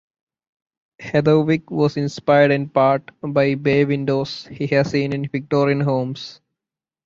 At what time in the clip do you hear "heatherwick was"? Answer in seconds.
0.99-1.95